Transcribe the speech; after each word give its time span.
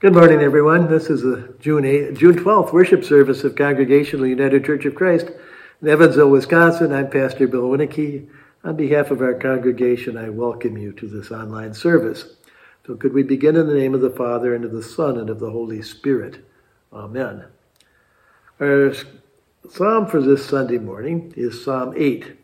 Good 0.00 0.14
morning, 0.14 0.40
everyone. 0.40 0.88
This 0.88 1.10
is 1.10 1.20
the 1.20 1.54
June 1.60 1.84
8, 1.84 2.14
June 2.14 2.34
12th 2.34 2.72
worship 2.72 3.04
service 3.04 3.44
of 3.44 3.54
Congregational 3.54 4.26
United 4.26 4.64
Church 4.64 4.86
of 4.86 4.94
Christ 4.94 5.30
in 5.82 5.88
Evansville, 5.88 6.30
Wisconsin. 6.30 6.90
I'm 6.90 7.10
Pastor 7.10 7.46
Bill 7.46 7.64
Winnicky. 7.64 8.26
On 8.64 8.74
behalf 8.74 9.10
of 9.10 9.20
our 9.20 9.34
congregation, 9.34 10.16
I 10.16 10.30
welcome 10.30 10.78
you 10.78 10.92
to 10.92 11.06
this 11.06 11.30
online 11.30 11.74
service. 11.74 12.36
So, 12.86 12.94
could 12.94 13.12
we 13.12 13.22
begin 13.22 13.56
in 13.56 13.66
the 13.66 13.74
name 13.74 13.92
of 13.94 14.00
the 14.00 14.08
Father, 14.08 14.54
and 14.54 14.64
of 14.64 14.72
the 14.72 14.82
Son, 14.82 15.18
and 15.18 15.28
of 15.28 15.38
the 15.38 15.50
Holy 15.50 15.82
Spirit? 15.82 16.46
Amen. 16.94 17.44
Our 18.58 18.94
psalm 19.68 20.06
for 20.06 20.22
this 20.22 20.46
Sunday 20.46 20.78
morning 20.78 21.34
is 21.36 21.62
Psalm 21.62 21.92
8. 21.94 22.38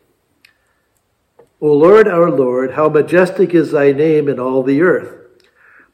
O 1.59 1.73
Lord, 1.73 2.07
our 2.07 2.29
Lord, 2.29 2.73
how 2.73 2.87
majestic 2.87 3.55
is 3.55 3.71
thy 3.71 3.93
name 3.93 4.29
in 4.29 4.39
all 4.39 4.61
the 4.61 4.83
earth. 4.83 5.16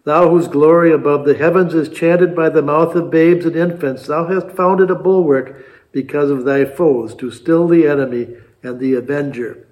Thou 0.05 0.29
whose 0.29 0.49
glory 0.49 0.91
above 0.91 1.25
the 1.25 1.33
heavens 1.33 1.73
is 1.73 1.87
chanted 1.87 2.35
by 2.35 2.49
the 2.49 2.61
mouth 2.61 2.93
of 2.95 3.09
babes 3.09 3.45
and 3.45 3.55
infants, 3.55 4.05
thou 4.07 4.25
hast 4.25 4.51
founded 4.51 4.91
a 4.91 4.95
bulwark 4.95 5.65
because 5.93 6.29
of 6.29 6.43
thy 6.43 6.65
foes 6.65 7.15
to 7.15 7.31
still 7.31 7.67
the 7.67 7.87
enemy 7.87 8.35
and 8.61 8.79
the 8.79 8.95
avenger. 8.95 9.65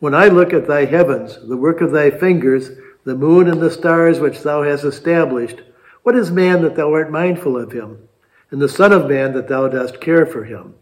When 0.00 0.14
I 0.14 0.26
look 0.26 0.52
at 0.52 0.66
thy 0.66 0.86
heavens, 0.86 1.38
the 1.46 1.56
work 1.56 1.80
of 1.80 1.92
thy 1.92 2.10
fingers, 2.10 2.72
the 3.04 3.14
moon 3.14 3.48
and 3.48 3.60
the 3.60 3.70
stars 3.70 4.18
which 4.18 4.42
thou 4.42 4.64
hast 4.64 4.82
established, 4.82 5.62
what 6.02 6.16
is 6.16 6.32
man 6.32 6.62
that 6.62 6.74
thou 6.74 6.92
art 6.92 7.12
mindful 7.12 7.56
of 7.56 7.72
him, 7.72 8.08
and 8.50 8.60
the 8.60 8.68
Son 8.68 8.92
of 8.92 9.08
Man 9.08 9.34
that 9.34 9.48
thou 9.48 9.68
dost 9.68 10.00
care 10.00 10.26
for 10.26 10.44
him? 10.44 10.74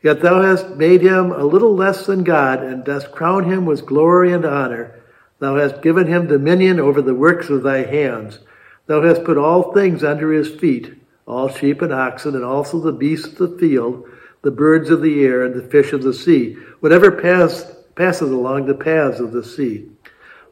Yet 0.00 0.20
thou 0.20 0.42
hast 0.42 0.76
made 0.76 1.02
him 1.02 1.32
a 1.32 1.44
little 1.44 1.74
less 1.74 2.06
than 2.06 2.22
God, 2.22 2.62
and 2.62 2.84
dost 2.84 3.10
crown 3.10 3.50
him 3.50 3.66
with 3.66 3.84
glory 3.84 4.32
and 4.32 4.44
honor 4.44 4.95
Thou 5.38 5.56
hast 5.56 5.82
given 5.82 6.06
him 6.06 6.26
dominion 6.26 6.80
over 6.80 7.02
the 7.02 7.14
works 7.14 7.50
of 7.50 7.62
thy 7.62 7.84
hands. 7.84 8.38
Thou 8.86 9.02
hast 9.02 9.24
put 9.24 9.36
all 9.36 9.72
things 9.72 10.02
under 10.02 10.32
his 10.32 10.48
feet, 10.48 10.94
all 11.26 11.48
sheep 11.48 11.82
and 11.82 11.92
oxen, 11.92 12.34
and 12.34 12.44
also 12.44 12.80
the 12.80 12.92
beasts 12.92 13.38
of 13.38 13.50
the 13.50 13.58
field, 13.58 14.08
the 14.42 14.50
birds 14.50 14.90
of 14.90 15.02
the 15.02 15.24
air, 15.24 15.44
and 15.44 15.54
the 15.54 15.68
fish 15.68 15.92
of 15.92 16.02
the 16.02 16.14
sea, 16.14 16.54
whatever 16.80 17.10
pass, 17.10 17.72
passes 17.94 18.30
along 18.30 18.66
the 18.66 18.74
paths 18.74 19.20
of 19.20 19.32
the 19.32 19.44
sea. 19.44 19.88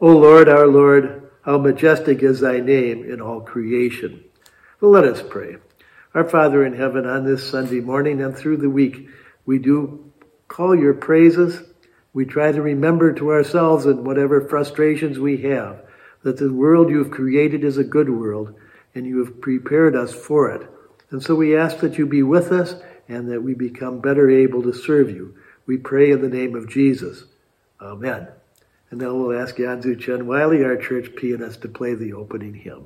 O 0.00 0.08
Lord, 0.08 0.48
our 0.48 0.66
Lord, 0.66 1.30
how 1.42 1.58
majestic 1.58 2.22
is 2.22 2.40
thy 2.40 2.58
name 2.60 3.04
in 3.04 3.20
all 3.20 3.40
creation. 3.40 4.24
Well, 4.80 4.90
let 4.90 5.04
us 5.04 5.22
pray. 5.22 5.56
Our 6.14 6.28
Father 6.28 6.64
in 6.64 6.74
heaven, 6.74 7.06
on 7.06 7.24
this 7.24 7.48
Sunday 7.48 7.80
morning 7.80 8.20
and 8.20 8.36
through 8.36 8.58
the 8.58 8.70
week, 8.70 9.08
we 9.46 9.58
do 9.58 10.12
call 10.48 10.74
your 10.74 10.94
praises 10.94 11.62
we 12.14 12.24
try 12.24 12.52
to 12.52 12.62
remember 12.62 13.12
to 13.12 13.32
ourselves 13.32 13.84
and 13.84 14.06
whatever 14.06 14.40
frustrations 14.40 15.18
we 15.18 15.42
have 15.42 15.82
that 16.22 16.38
the 16.38 16.52
world 16.52 16.88
you've 16.88 17.10
created 17.10 17.62
is 17.64 17.76
a 17.76 17.84
good 17.84 18.08
world 18.08 18.54
and 18.94 19.04
you 19.04 19.18
have 19.18 19.40
prepared 19.40 19.94
us 19.94 20.14
for 20.14 20.50
it. 20.50 20.66
And 21.10 21.22
so 21.22 21.34
we 21.34 21.56
ask 21.56 21.80
that 21.80 21.98
you 21.98 22.06
be 22.06 22.22
with 22.22 22.50
us 22.52 22.76
and 23.08 23.30
that 23.30 23.42
we 23.42 23.52
become 23.52 24.00
better 24.00 24.30
able 24.30 24.62
to 24.62 24.72
serve 24.72 25.10
you. 25.10 25.36
We 25.66 25.76
pray 25.76 26.12
in 26.12 26.22
the 26.22 26.28
name 26.28 26.54
of 26.54 26.68
Jesus. 26.70 27.24
Amen. 27.80 28.28
And 28.90 29.00
now 29.00 29.14
we'll 29.14 29.38
ask 29.38 29.56
Yanzu 29.56 30.00
Chen 30.00 30.26
Wiley, 30.26 30.64
our 30.64 30.76
church 30.76 31.16
pianist, 31.16 31.62
to 31.62 31.68
play 31.68 31.94
the 31.94 32.12
opening 32.12 32.54
hymn. 32.54 32.84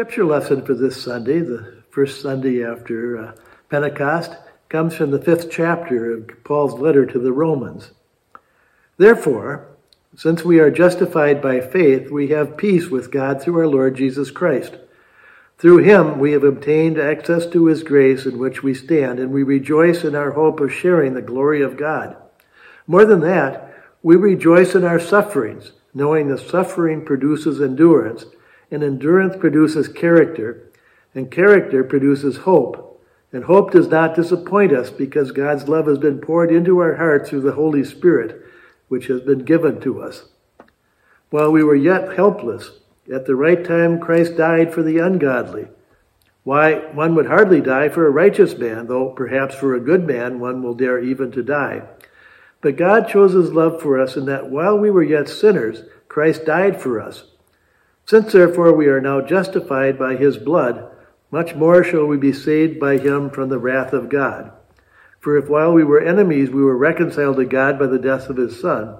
Scripture 0.00 0.24
lesson 0.24 0.64
for 0.64 0.72
this 0.72 1.02
Sunday, 1.02 1.40
the 1.40 1.82
first 1.90 2.22
Sunday 2.22 2.64
after 2.64 3.18
uh, 3.18 3.32
Pentecost, 3.68 4.34
comes 4.70 4.96
from 4.96 5.10
the 5.10 5.20
fifth 5.20 5.50
chapter 5.50 6.14
of 6.14 6.42
Paul's 6.42 6.80
letter 6.80 7.04
to 7.04 7.18
the 7.18 7.32
Romans. 7.34 7.90
Therefore, 8.96 9.68
since 10.16 10.42
we 10.42 10.58
are 10.58 10.70
justified 10.70 11.42
by 11.42 11.60
faith, 11.60 12.10
we 12.10 12.28
have 12.28 12.56
peace 12.56 12.88
with 12.88 13.10
God 13.10 13.42
through 13.42 13.58
our 13.58 13.66
Lord 13.66 13.94
Jesus 13.94 14.30
Christ. 14.30 14.76
Through 15.58 15.84
him 15.84 16.18
we 16.18 16.32
have 16.32 16.44
obtained 16.44 16.96
access 16.96 17.44
to 17.48 17.66
his 17.66 17.82
grace 17.82 18.24
in 18.24 18.38
which 18.38 18.62
we 18.62 18.72
stand, 18.72 19.18
and 19.18 19.30
we 19.30 19.42
rejoice 19.42 20.02
in 20.02 20.14
our 20.14 20.30
hope 20.30 20.60
of 20.60 20.72
sharing 20.72 21.12
the 21.12 21.20
glory 21.20 21.60
of 21.60 21.76
God. 21.76 22.16
More 22.86 23.04
than 23.04 23.20
that, 23.20 23.74
we 24.02 24.16
rejoice 24.16 24.74
in 24.74 24.82
our 24.82 24.98
sufferings, 24.98 25.72
knowing 25.92 26.28
that 26.28 26.48
suffering 26.48 27.04
produces 27.04 27.60
endurance 27.60 28.24
and 28.70 28.82
endurance 28.82 29.36
produces 29.36 29.88
character, 29.88 30.70
and 31.14 31.30
character 31.30 31.82
produces 31.82 32.38
hope. 32.38 32.86
And 33.32 33.44
hope 33.44 33.70
does 33.70 33.88
not 33.88 34.16
disappoint 34.16 34.72
us 34.72 34.90
because 34.90 35.30
God's 35.30 35.68
love 35.68 35.86
has 35.86 35.98
been 35.98 36.18
poured 36.18 36.50
into 36.50 36.78
our 36.80 36.96
hearts 36.96 37.30
through 37.30 37.42
the 37.42 37.52
Holy 37.52 37.84
Spirit, 37.84 38.44
which 38.88 39.06
has 39.06 39.20
been 39.20 39.44
given 39.44 39.80
to 39.82 40.02
us. 40.02 40.24
While 41.30 41.52
we 41.52 41.62
were 41.62 41.76
yet 41.76 42.16
helpless, 42.16 42.72
at 43.12 43.26
the 43.26 43.36
right 43.36 43.64
time 43.64 44.00
Christ 44.00 44.36
died 44.36 44.74
for 44.74 44.82
the 44.82 44.98
ungodly. 44.98 45.68
Why, 46.42 46.74
one 46.92 47.14
would 47.14 47.26
hardly 47.26 47.60
die 47.60 47.88
for 47.88 48.06
a 48.06 48.10
righteous 48.10 48.56
man, 48.56 48.86
though 48.86 49.10
perhaps 49.10 49.54
for 49.54 49.74
a 49.74 49.80
good 49.80 50.06
man 50.06 50.40
one 50.40 50.62
will 50.62 50.74
dare 50.74 50.98
even 50.98 51.30
to 51.32 51.42
die. 51.42 51.82
But 52.60 52.76
God 52.76 53.08
chose 53.08 53.32
his 53.32 53.52
love 53.52 53.80
for 53.80 54.00
us 54.00 54.16
in 54.16 54.26
that 54.26 54.50
while 54.50 54.76
we 54.76 54.90
were 54.90 55.02
yet 55.02 55.28
sinners, 55.28 55.82
Christ 56.08 56.44
died 56.44 56.80
for 56.80 57.00
us. 57.00 57.24
Since 58.10 58.32
therefore 58.32 58.72
we 58.72 58.88
are 58.88 59.00
now 59.00 59.20
justified 59.20 59.96
by 59.96 60.16
his 60.16 60.36
blood, 60.36 60.84
much 61.30 61.54
more 61.54 61.84
shall 61.84 62.06
we 62.06 62.16
be 62.16 62.32
saved 62.32 62.80
by 62.80 62.98
him 62.98 63.30
from 63.30 63.50
the 63.50 63.58
wrath 63.60 63.92
of 63.92 64.08
God. 64.08 64.50
For 65.20 65.38
if 65.38 65.48
while 65.48 65.72
we 65.72 65.84
were 65.84 66.00
enemies 66.00 66.50
we 66.50 66.60
were 66.60 66.76
reconciled 66.76 67.36
to 67.36 67.44
God 67.44 67.78
by 67.78 67.86
the 67.86 68.00
death 68.00 68.28
of 68.28 68.36
his 68.36 68.60
Son, 68.60 68.96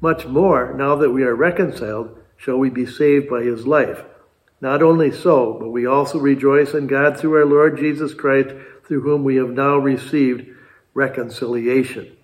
much 0.00 0.26
more, 0.26 0.72
now 0.74 0.94
that 0.94 1.10
we 1.10 1.24
are 1.24 1.34
reconciled, 1.34 2.16
shall 2.36 2.56
we 2.56 2.70
be 2.70 2.86
saved 2.86 3.28
by 3.28 3.42
his 3.42 3.66
life. 3.66 4.04
Not 4.60 4.80
only 4.80 5.10
so, 5.10 5.54
but 5.54 5.70
we 5.70 5.84
also 5.84 6.20
rejoice 6.20 6.72
in 6.72 6.86
God 6.86 7.18
through 7.18 7.34
our 7.38 7.46
Lord 7.46 7.78
Jesus 7.78 8.14
Christ, 8.14 8.54
through 8.86 9.00
whom 9.00 9.24
we 9.24 9.34
have 9.34 9.50
now 9.50 9.76
received 9.76 10.46
reconciliation. 10.94 12.16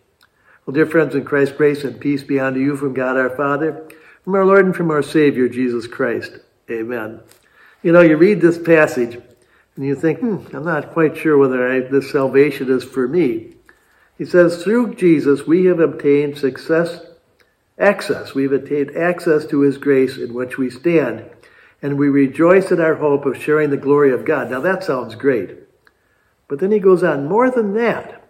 Well, 0.64 0.75
dear 0.75 0.87
friends 0.87 1.17
in 1.17 1.25
Christ, 1.25 1.56
grace 1.56 1.82
and 1.82 2.00
peace 2.00 2.23
be 2.23 2.38
unto 2.38 2.61
you 2.61 2.76
from 2.76 2.94
God 2.94 3.17
our 3.17 3.37
Father 3.37 3.88
from 4.28 4.34
our 4.34 4.44
Lord 4.44 4.66
and 4.66 4.76
from 4.76 4.90
our 4.90 5.02
Savior, 5.02 5.48
Jesus 5.48 5.86
Christ. 5.86 6.40
Amen. 6.70 7.20
You 7.82 7.92
know, 7.92 8.02
you 8.02 8.19
read 8.19 8.42
this 8.42 8.58
passage 8.58 9.14
and 9.14 9.86
you 9.86 9.94
think, 9.94 10.19
hmm, 10.19 10.54
I'm 10.54 10.66
not 10.66 10.92
quite 10.92 11.16
sure 11.16 11.38
whether 11.38 11.66
I, 11.66 11.80
this 11.80 12.12
salvation 12.12 12.70
is 12.70 12.84
for 12.84 13.08
me. 13.08 13.54
He 14.19 14.26
says, 14.26 14.62
through 14.62 14.96
Jesus, 14.96 15.46
we 15.46 15.64
have 15.64 15.80
obtained 15.80 16.36
success, 16.36 17.06
access. 17.78 18.34
We've 18.34 18.52
attained 18.52 18.94
access 18.94 19.46
to 19.46 19.60
his 19.62 19.78
grace 19.78 20.19
in 20.19 20.34
which 20.34 20.58
we 20.58 20.69
stand. 20.69 21.25
and 21.80 21.96
we 21.96 22.10
rejoice 22.10 22.70
in 22.70 22.82
our 22.82 22.96
hope 22.96 23.25
of 23.25 23.42
sharing 23.42 23.70
the 23.70 23.78
glory 23.78 24.12
of 24.12 24.26
God. 24.26 24.50
Now 24.50 24.60
that 24.60 24.84
sounds 24.84 25.14
great. 25.14 25.56
But 26.48 26.58
then 26.58 26.70
he 26.70 26.80
goes 26.80 27.02
on, 27.02 27.26
more 27.26 27.50
than 27.50 27.72
that, 27.76 28.28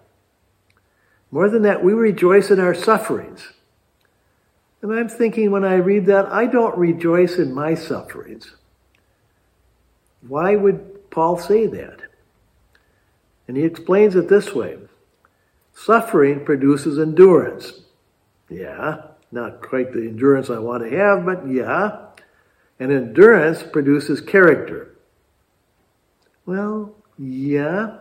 more 1.33 1.51
than 1.51 1.63
that, 1.63 1.83
we 1.83 1.93
rejoice 1.93 2.53
in 2.53 2.61
our 2.61 2.73
sufferings. 2.73 3.53
And 4.83 4.93
I'm 4.93 5.09
thinking 5.09 5.51
when 5.51 5.65
I 5.65 5.75
read 5.75 6.07
that, 6.07 6.27
I 6.27 6.47
don't 6.47 6.77
rejoice 6.79 7.39
in 7.39 7.53
my 7.53 7.75
sufferings. 7.75 8.55
Why 10.27 10.57
would 10.57 11.11
Paul 11.11 11.39
say 11.39 11.67
that? 11.67 12.01
And 13.47 13.57
he 13.57 13.65
explains 13.65 14.15
it 14.15 14.29
this 14.29 14.55
way 14.55 14.79
Suffering 15.75 16.45
produces 16.45 16.99
endurance. 16.99 17.73
Yeah, 18.49 19.03
not 19.31 19.63
quite 19.63 19.93
the 19.93 20.01
endurance 20.01 20.51
I 20.51 20.59
want 20.59 20.83
to 20.83 20.97
have, 20.97 21.25
but 21.25 21.49
yeah. 21.49 22.07
And 22.81 22.93
endurance 22.93 23.63
produces 23.63 24.21
character. 24.21 24.97
Well, 26.47 26.95
yeah. 27.19 27.99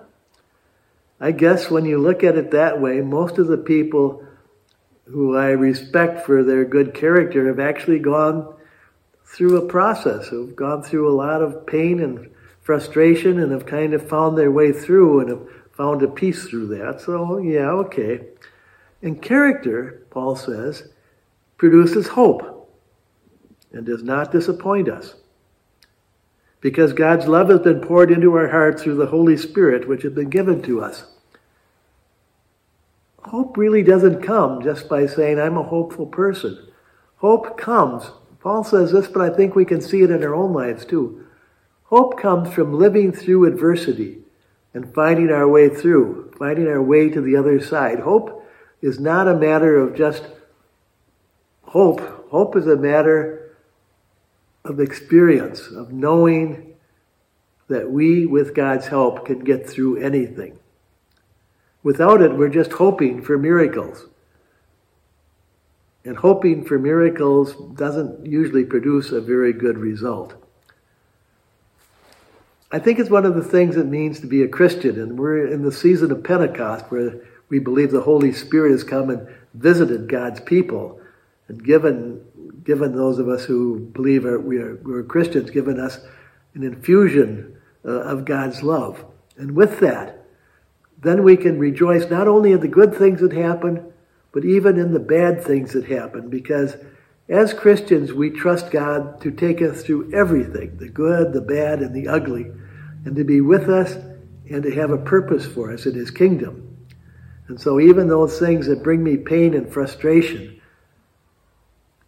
I 1.19 1.31
guess 1.31 1.69
when 1.69 1.85
you 1.85 1.97
look 1.97 2.23
at 2.23 2.37
it 2.37 2.51
that 2.51 2.79
way, 2.79 3.01
most 3.01 3.39
of 3.39 3.47
the 3.47 3.57
people 3.57 4.26
who 5.09 5.35
I 5.37 5.49
respect 5.49 6.25
for 6.25 6.43
their 6.43 6.65
good 6.65 6.93
character 6.93 7.47
have 7.47 7.59
actually 7.59 7.99
gone 7.99 8.53
through 9.25 9.57
a 9.57 9.67
process, 9.67 10.27
who've 10.27 10.55
gone 10.55 10.83
through 10.83 11.09
a 11.09 11.15
lot 11.15 11.41
of 11.41 11.65
pain 11.65 12.01
and 12.01 12.29
frustration 12.61 13.39
and 13.39 13.51
have 13.51 13.65
kind 13.65 13.93
of 13.93 14.07
found 14.09 14.37
their 14.37 14.51
way 14.51 14.71
through 14.71 15.21
and 15.21 15.29
have 15.29 15.47
found 15.73 16.01
a 16.03 16.07
peace 16.07 16.45
through 16.45 16.67
that. 16.67 16.99
So, 17.01 17.37
yeah, 17.37 17.69
okay. 17.69 18.27
And 19.01 19.21
character, 19.21 20.05
Paul 20.09 20.35
says, 20.35 20.89
produces 21.57 22.07
hope 22.07 22.71
and 23.71 23.85
does 23.85 24.03
not 24.03 24.31
disappoint 24.31 24.89
us. 24.89 25.15
Because 26.59 26.93
God's 26.93 27.27
love 27.27 27.49
has 27.49 27.59
been 27.59 27.79
poured 27.79 28.11
into 28.11 28.35
our 28.35 28.47
hearts 28.47 28.81
through 28.81 28.95
the 28.95 29.05
Holy 29.05 29.37
Spirit, 29.37 29.87
which 29.87 30.03
has 30.03 30.13
been 30.13 30.29
given 30.29 30.61
to 30.63 30.81
us. 30.81 31.05
Hope 33.27 33.57
really 33.57 33.83
doesn't 33.83 34.23
come 34.23 34.63
just 34.63 34.87
by 34.87 35.05
saying, 35.05 35.37
I'm 35.39 35.57
a 35.57 35.63
hopeful 35.63 36.05
person. 36.05 36.67
Hope 37.17 37.57
comes. 37.57 38.11
Paul 38.39 38.63
says 38.63 38.93
this, 38.93 39.07
but 39.07 39.21
I 39.21 39.35
think 39.35 39.53
we 39.53 39.65
can 39.65 39.81
see 39.81 40.01
it 40.01 40.11
in 40.11 40.23
our 40.23 40.33
own 40.33 40.53
lives 40.53 40.85
too. 40.85 41.25
Hope 41.83 42.17
comes 42.19 42.53
from 42.53 42.73
living 42.73 43.11
through 43.11 43.45
adversity 43.45 44.19
and 44.73 44.93
finding 44.93 45.29
our 45.29 45.47
way 45.47 45.67
through, 45.67 46.31
finding 46.37 46.67
our 46.67 46.81
way 46.81 47.09
to 47.09 47.19
the 47.19 47.35
other 47.35 47.59
side. 47.59 47.99
Hope 47.99 48.45
is 48.81 48.99
not 48.99 49.27
a 49.27 49.35
matter 49.35 49.77
of 49.77 49.95
just 49.95 50.23
hope. 51.63 51.99
Hope 52.29 52.55
is 52.55 52.67
a 52.67 52.77
matter 52.77 53.55
of 54.63 54.79
experience, 54.79 55.67
of 55.67 55.91
knowing 55.91 56.75
that 57.67 57.91
we, 57.91 58.25
with 58.25 58.55
God's 58.55 58.87
help, 58.87 59.25
can 59.25 59.39
get 59.39 59.69
through 59.69 59.97
anything. 59.97 60.59
Without 61.87 62.21
it, 62.21 62.35
we're 62.35 62.49
just 62.49 62.73
hoping 62.73 63.21
for 63.21 63.37
miracles. 63.37 64.07
And 66.03 66.17
hoping 66.17 66.65
for 66.65 66.77
miracles 66.77 67.55
doesn't 67.77 68.25
usually 68.25 68.65
produce 68.65 69.13
a 69.13 69.21
very 69.21 69.53
good 69.53 69.77
result. 69.77 70.33
I 72.73 72.79
think 72.79 72.99
it's 72.99 73.09
one 73.09 73.25
of 73.25 73.35
the 73.35 73.41
things 73.41 73.77
it 73.77 73.85
means 73.85 74.19
to 74.19 74.27
be 74.27 74.43
a 74.43 74.49
Christian. 74.49 74.99
And 74.99 75.17
we're 75.17 75.47
in 75.47 75.63
the 75.63 75.71
season 75.71 76.11
of 76.11 76.25
Pentecost 76.25 76.83
where 76.89 77.21
we 77.47 77.57
believe 77.57 77.91
the 77.91 78.01
Holy 78.01 78.33
Spirit 78.33 78.71
has 78.71 78.83
come 78.83 79.09
and 79.09 79.25
visited 79.53 80.09
God's 80.09 80.41
people 80.41 80.99
and 81.47 81.63
given, 81.63 82.21
given 82.65 82.97
those 82.97 83.17
of 83.17 83.29
us 83.29 83.45
who 83.45 83.79
believe 83.79 84.25
are, 84.25 84.37
we 84.37 84.57
are, 84.57 84.75
we're 84.83 85.03
Christians, 85.03 85.51
given 85.51 85.79
us 85.79 85.99
an 86.53 86.63
infusion 86.63 87.55
uh, 87.85 87.91
of 87.91 88.25
God's 88.25 88.61
love. 88.61 89.05
And 89.37 89.55
with 89.55 89.79
that, 89.79 90.16
then 91.07 91.23
we 91.23 91.37
can 91.37 91.57
rejoice 91.57 92.09
not 92.09 92.27
only 92.27 92.51
in 92.51 92.59
the 92.59 92.67
good 92.67 92.95
things 92.95 93.21
that 93.21 93.33
happen, 93.33 93.93
but 94.31 94.45
even 94.45 94.77
in 94.77 94.93
the 94.93 94.99
bad 94.99 95.43
things 95.43 95.73
that 95.73 95.85
happen 95.85 96.29
because 96.29 96.75
as 97.29 97.53
Christians, 97.53 98.13
we 98.13 98.29
trust 98.29 98.71
God 98.71 99.19
to 99.21 99.31
take 99.31 99.61
us 99.61 99.83
through 99.83 100.13
everything 100.13 100.77
the 100.77 100.87
good, 100.87 101.33
the 101.33 101.41
bad, 101.41 101.79
and 101.79 101.93
the 101.93 102.07
ugly, 102.07 102.45
and 103.03 103.15
to 103.15 103.23
be 103.25 103.41
with 103.41 103.69
us 103.69 103.95
and 104.49 104.63
to 104.63 104.73
have 104.73 104.91
a 104.91 104.97
purpose 104.97 105.45
for 105.45 105.73
us 105.73 105.85
in 105.85 105.93
His 105.93 106.09
kingdom. 106.09 106.77
And 107.49 107.59
so, 107.59 107.79
even 107.79 108.07
those 108.07 108.39
things 108.39 108.67
that 108.67 108.83
bring 108.83 109.03
me 109.03 109.17
pain 109.17 109.53
and 109.53 109.71
frustration, 109.71 110.61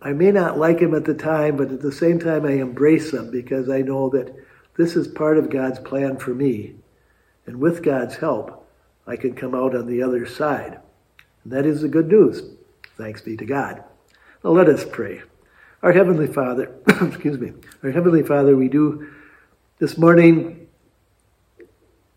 I 0.01 0.13
may 0.13 0.31
not 0.31 0.57
like 0.57 0.79
them 0.79 0.95
at 0.95 1.03
the 1.03 1.13
time, 1.13 1.57
but 1.57 1.71
at 1.71 1.81
the 1.81 1.91
same 1.91 2.19
time, 2.19 2.45
I 2.45 2.53
embrace 2.53 3.11
them 3.11 3.29
because 3.29 3.69
I 3.69 3.81
know 3.81 4.09
that 4.11 4.33
this 4.77 4.95
is 4.95 5.09
part 5.09 5.37
of 5.37 5.49
God's 5.49 5.79
plan 5.79 6.17
for 6.17 6.33
me. 6.33 6.75
And 7.45 7.59
with 7.59 7.83
God's 7.83 8.15
help, 8.15 8.58
I 9.09 9.15
can 9.15 9.33
come 9.33 9.55
out 9.55 9.75
on 9.75 9.87
the 9.87 10.03
other 10.03 10.27
side. 10.27 10.79
And 11.43 11.51
that 11.51 11.65
is 11.65 11.81
the 11.81 11.87
good 11.87 12.09
news. 12.09 12.43
Thanks 12.95 13.21
be 13.21 13.35
to 13.37 13.45
God. 13.45 13.83
Now 14.43 14.51
let 14.51 14.69
us 14.69 14.85
pray. 14.85 15.23
Our 15.81 15.91
Heavenly 15.91 16.27
Father, 16.27 16.75
excuse 16.87 17.39
me, 17.39 17.53
our 17.81 17.89
Heavenly 17.89 18.21
Father, 18.21 18.55
we 18.55 18.67
do 18.67 19.09
this 19.79 19.97
morning 19.97 20.67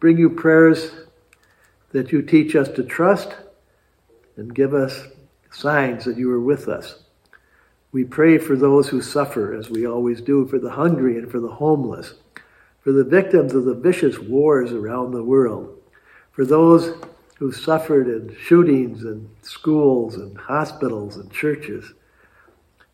bring 0.00 0.18
you 0.18 0.28
prayers 0.28 0.90
that 1.92 2.12
you 2.12 2.20
teach 2.20 2.54
us 2.54 2.68
to 2.68 2.82
trust 2.82 3.36
and 4.36 4.54
give 4.54 4.74
us 4.74 5.06
signs 5.50 6.04
that 6.04 6.18
you 6.18 6.30
are 6.30 6.40
with 6.40 6.68
us. 6.68 7.04
We 7.90 8.04
pray 8.04 8.36
for 8.36 8.56
those 8.56 8.88
who 8.88 9.00
suffer, 9.00 9.54
as 9.54 9.70
we 9.70 9.86
always 9.86 10.20
do, 10.20 10.46
for 10.46 10.58
the 10.58 10.72
hungry 10.72 11.16
and 11.16 11.30
for 11.30 11.40
the 11.40 11.52
homeless, 11.52 12.14
for 12.80 12.92
the 12.92 13.04
victims 13.04 13.54
of 13.54 13.64
the 13.64 13.74
vicious 13.74 14.18
wars 14.18 14.72
around 14.72 15.12
the 15.12 15.24
world, 15.24 15.81
for 16.32 16.44
those 16.44 16.94
who 17.38 17.52
suffered 17.52 18.08
in 18.08 18.36
shootings 18.36 19.04
and 19.04 19.28
schools 19.42 20.16
and 20.16 20.36
hospitals 20.36 21.16
and 21.16 21.30
churches 21.30 21.92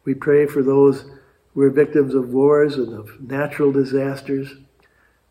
we 0.09 0.14
pray 0.14 0.47
for 0.47 0.62
those 0.62 1.04
who 1.52 1.61
are 1.61 1.68
victims 1.68 2.14
of 2.14 2.30
wars 2.30 2.76
and 2.76 2.95
of 2.95 3.21
natural 3.21 3.71
disasters. 3.71 4.54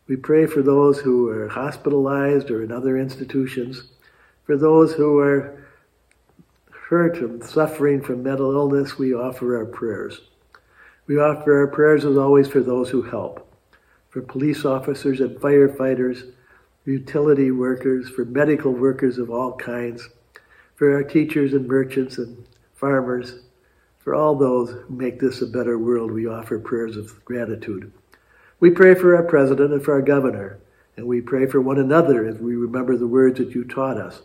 We 0.06 0.14
pray 0.14 0.46
for 0.46 0.62
those 0.62 1.00
who 1.00 1.28
are 1.30 1.48
hospitalized 1.48 2.48
or 2.52 2.62
in 2.62 2.70
other 2.70 2.96
institutions, 2.96 3.88
for 4.44 4.56
those 4.56 4.92
who 4.92 5.18
are 5.18 5.64
hurt 6.70 7.16
and 7.16 7.42
suffering 7.42 8.00
from 8.00 8.22
mental 8.22 8.52
illness. 8.52 8.96
We 8.96 9.14
offer 9.14 9.56
our 9.56 9.66
prayers. 9.66 10.20
We 11.08 11.18
offer 11.18 11.58
our 11.58 11.66
prayers 11.66 12.04
as 12.04 12.16
always 12.16 12.46
for 12.46 12.60
those 12.60 12.88
who 12.88 13.02
help, 13.02 13.52
for 14.10 14.22
police 14.22 14.64
officers 14.64 15.18
and 15.18 15.40
firefighters, 15.40 16.34
utility 16.88 17.50
workers, 17.50 18.08
for 18.08 18.24
medical 18.24 18.72
workers 18.72 19.18
of 19.18 19.30
all 19.30 19.54
kinds, 19.56 20.08
for 20.74 20.94
our 20.94 21.02
teachers 21.02 21.52
and 21.52 21.66
merchants 21.66 22.18
and 22.18 22.46
farmers, 22.74 23.40
for 23.98 24.14
all 24.14 24.34
those 24.34 24.70
who 24.70 24.94
make 24.94 25.20
this 25.20 25.42
a 25.42 25.46
better 25.46 25.78
world, 25.78 26.10
we 26.10 26.26
offer 26.26 26.58
prayers 26.58 26.96
of 26.96 27.24
gratitude. 27.24 27.92
We 28.60 28.70
pray 28.70 28.94
for 28.94 29.14
our 29.14 29.22
president 29.22 29.72
and 29.72 29.84
for 29.84 29.92
our 29.92 30.02
governor, 30.02 30.58
and 30.96 31.06
we 31.06 31.20
pray 31.20 31.46
for 31.46 31.60
one 31.60 31.78
another 31.78 32.26
as 32.26 32.38
we 32.38 32.56
remember 32.56 32.96
the 32.96 33.06
words 33.06 33.38
that 33.38 33.54
you 33.54 33.64
taught 33.64 33.98
us. 33.98 34.22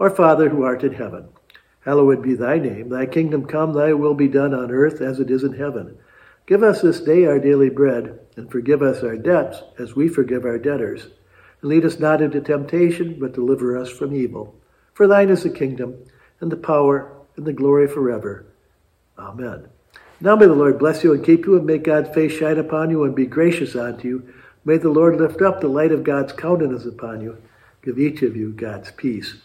Our 0.00 0.10
Father 0.10 0.48
who 0.48 0.62
art 0.62 0.82
in 0.82 0.94
heaven, 0.94 1.28
hallowed 1.84 2.22
be 2.22 2.34
thy 2.34 2.58
name. 2.58 2.88
Thy 2.88 3.06
kingdom 3.06 3.44
come, 3.44 3.72
thy 3.72 3.92
will 3.92 4.14
be 4.14 4.28
done 4.28 4.54
on 4.54 4.70
earth 4.70 5.00
as 5.00 5.20
it 5.20 5.30
is 5.30 5.44
in 5.44 5.52
heaven. 5.52 5.98
Give 6.46 6.62
us 6.62 6.80
this 6.80 7.00
day 7.00 7.26
our 7.26 7.38
daily 7.38 7.68
bread, 7.68 8.18
and 8.36 8.50
forgive 8.50 8.80
us 8.80 9.02
our 9.02 9.16
debts 9.16 9.62
as 9.78 9.94
we 9.94 10.08
forgive 10.08 10.44
our 10.44 10.58
debtors. 10.58 11.08
Lead 11.62 11.84
us 11.84 11.98
not 11.98 12.22
into 12.22 12.40
temptation, 12.40 13.16
but 13.18 13.32
deliver 13.32 13.76
us 13.76 13.90
from 13.90 14.14
evil. 14.14 14.54
For 14.94 15.06
thine 15.06 15.28
is 15.28 15.42
the 15.42 15.50
kingdom, 15.50 15.96
and 16.40 16.52
the 16.52 16.56
power, 16.56 17.12
and 17.36 17.46
the 17.46 17.52
glory 17.52 17.88
forever. 17.88 18.46
Amen. 19.18 19.68
Now 20.20 20.36
may 20.36 20.46
the 20.46 20.54
Lord 20.54 20.78
bless 20.78 21.04
you 21.04 21.12
and 21.12 21.24
keep 21.24 21.46
you, 21.46 21.56
and 21.56 21.66
make 21.66 21.84
God's 21.84 22.14
face 22.14 22.32
shine 22.32 22.58
upon 22.58 22.90
you 22.90 23.04
and 23.04 23.14
be 23.14 23.26
gracious 23.26 23.76
unto 23.76 24.08
you. 24.08 24.34
May 24.64 24.76
the 24.76 24.90
Lord 24.90 25.16
lift 25.16 25.40
up 25.42 25.60
the 25.60 25.68
light 25.68 25.92
of 25.92 26.04
God's 26.04 26.32
countenance 26.32 26.84
upon 26.84 27.20
you. 27.20 27.38
Give 27.82 27.98
each 27.98 28.22
of 28.22 28.36
you 28.36 28.50
God's 28.50 28.90
peace. 28.90 29.36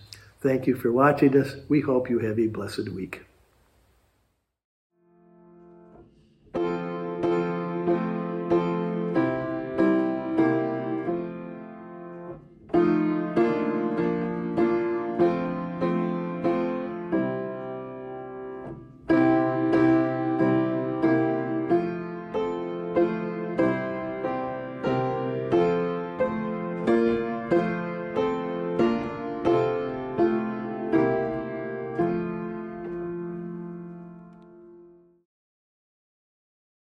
Thank 0.42 0.68
you 0.68 0.76
for 0.76 0.92
watching 0.92 1.38
us. 1.38 1.56
We 1.70 1.82
hope 1.82 2.10
you 2.10 2.20
have 2.20 2.40
a 2.40 2.48
blessed 2.48 2.90
week. 2.90 3.22